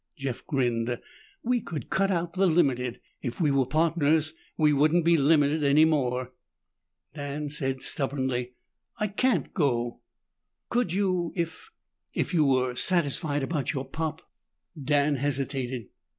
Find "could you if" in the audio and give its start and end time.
10.69-11.69